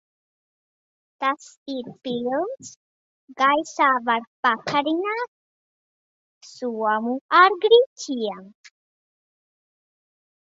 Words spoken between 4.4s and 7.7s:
pakarināt somu ar